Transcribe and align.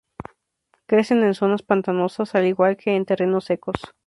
Crecen 0.87 1.21
en 1.23 1.35
zonas 1.35 1.61
pantanosas 1.61 2.33
al 2.33 2.47
igual 2.47 2.75
que 2.75 2.95
en 2.95 3.05
terrenos 3.05 3.45
secos. 3.45 3.75